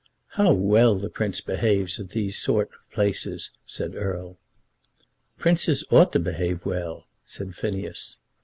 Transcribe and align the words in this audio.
"How 0.29 0.51
well 0.51 0.95
the 0.95 1.11
Prince 1.11 1.41
behaves 1.41 1.99
at 1.99 2.09
these 2.09 2.35
sort 2.35 2.69
of 2.73 2.91
places!" 2.91 3.51
said 3.67 3.93
Erle. 3.93 4.39
"Princes 5.37 5.85
ought 5.91 6.11
to 6.13 6.19
behave 6.19 6.65
well," 6.65 7.05
said 7.23 7.53
Phineas. 7.53 8.17